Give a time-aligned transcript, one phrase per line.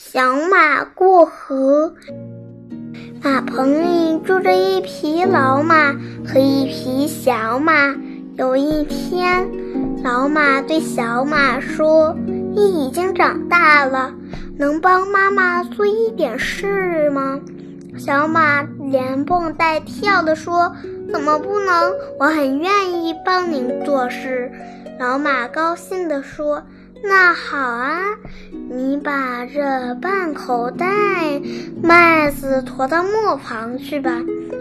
[0.00, 1.92] 小马过河。
[3.20, 5.92] 马棚里住着一匹老马
[6.24, 7.96] 和一匹小马。
[8.36, 9.50] 有一天，
[10.04, 12.14] 老马对小马说
[12.54, 14.14] ：“你已经长大了，
[14.56, 17.40] 能帮妈妈做一点事吗？”
[17.98, 20.76] 小马连蹦带跳地说
[21.12, 21.92] ：“怎么不能？
[22.20, 24.52] 我很愿意帮您做事。”
[25.00, 26.62] 老马高兴地说
[27.02, 28.00] ：“那好啊，
[28.68, 30.86] 你把这半口袋
[31.82, 34.10] 麦子驮到磨坊去吧。”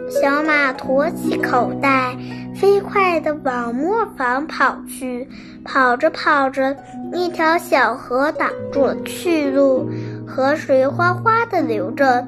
[0.09, 2.15] 小马驮起口袋，
[2.55, 5.27] 飞快地往磨坊跑去。
[5.65, 6.73] 跑着跑着，
[7.11, 9.89] 一条小河挡住了去路，
[10.25, 12.25] 河水哗哗地流着。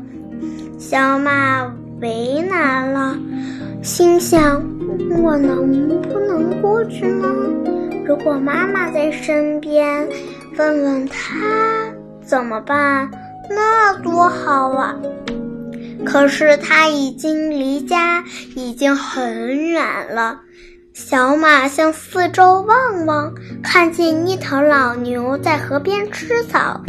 [0.77, 3.17] 小马为难了，
[3.81, 4.61] 心想：
[5.21, 7.25] 我能不能过去呢？
[8.09, 10.09] 如果妈妈在身边，
[10.57, 11.93] 问问她
[12.25, 13.07] 怎么办，
[13.51, 14.95] 那多好啊！
[16.03, 18.23] 可是他已经离家
[18.55, 20.39] 已经很远了。
[20.91, 26.81] 小马向四周望望，看见一头老牛在河边吃草。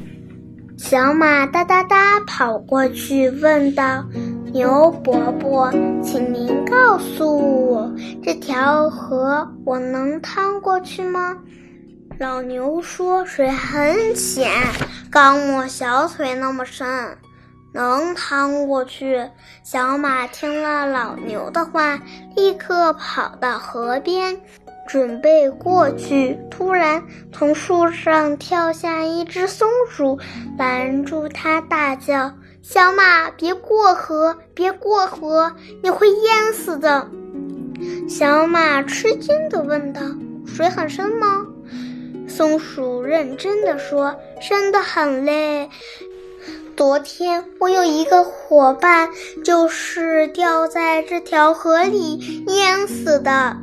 [0.79, 4.07] 小马哒哒哒跑过去，问道
[4.53, 5.71] ：“牛伯伯，
[6.03, 11.37] 请您告诉我，这条河我能趟过去吗？”
[12.19, 14.51] 老牛说：“水很浅，
[15.11, 16.87] 刚没小腿那么深，
[17.73, 19.25] 能趟过去。”
[19.63, 21.99] 小马听了老牛的话，
[22.35, 24.37] 立刻跑到河边。
[24.89, 27.01] 准备过去，突然
[27.33, 30.19] 从树上跳下一只松鼠，
[30.59, 32.33] 拦住他，大叫
[32.73, 37.09] ：“小马，别过河，别过河，你会淹死的！”
[38.09, 40.01] 小马吃惊地问道
[40.47, 41.45] ：“水很深吗？”
[42.31, 45.69] 松鼠认真地说：“深得很嘞。
[46.77, 49.11] 昨天我有一个伙伴，
[49.45, 53.57] 就是掉在这条河里淹死的。”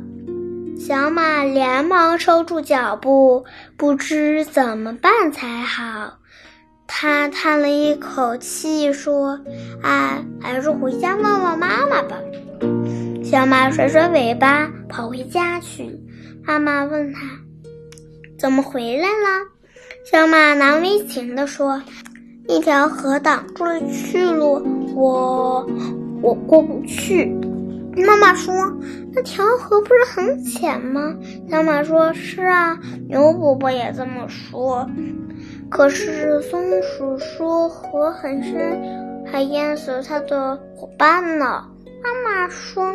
[0.78, 3.46] 小马连忙收住脚步，
[3.78, 6.18] 不知怎么办才好。
[6.90, 9.38] 他叹了一口气，说
[9.84, 12.16] ：“哎，还是回家问问妈妈吧。”
[13.22, 16.00] 小马甩甩尾巴，跑回家去。
[16.42, 17.20] 妈妈问他
[18.38, 19.46] ：“怎么回来了？”
[20.10, 21.80] 小马难为情地说
[22.48, 24.60] ：“一条河挡住了去路，
[24.94, 25.68] 我
[26.22, 27.26] 我过不去。”
[27.94, 28.54] 妈妈说
[29.12, 31.14] ：“那条河不是很浅吗？”
[31.50, 32.78] 小马说：“是啊。”
[33.08, 34.88] 牛伯伯也这么说。
[35.70, 41.64] 可是松鼠说：“河很深，还淹死了它的伙伴呢。”
[42.02, 42.94] 妈妈说：“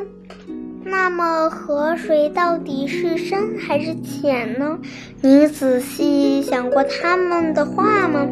[0.84, 4.80] 那么河水到底是深还是浅呢？
[5.22, 8.28] 你仔细想过他们的话吗？”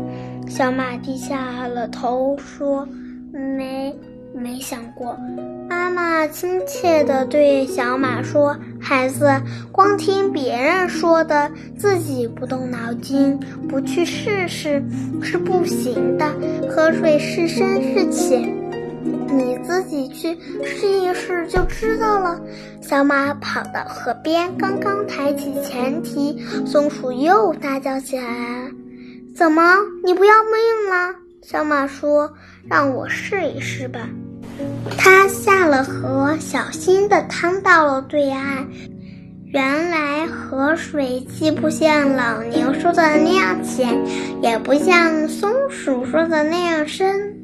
[0.49, 2.87] 小马低下了头说
[3.31, 3.95] ：“没。”
[4.33, 5.17] 没想过，
[5.69, 8.57] 妈妈亲切地对小马说
[8.91, 9.41] ：“孩子，
[9.71, 14.83] 光听别人说的，自己不动脑筋，不去试试
[15.23, 16.29] 是不行的。
[16.69, 18.41] 河水是深是浅，
[19.29, 22.37] 你自己去试一试就知道了。”
[22.83, 28.25] 小马跑到河边，刚刚抬起前蹄，松鼠又大叫起来
[29.33, 32.29] ：“怎么，你不要命了？”小马说
[32.67, 34.09] ：“让我试一试吧。”
[34.97, 38.67] 他下了河，小心地趟到了对岸。
[39.53, 43.97] 原来河水既不像老牛说的那样浅，
[44.41, 47.40] 也不像松鼠说的那样深。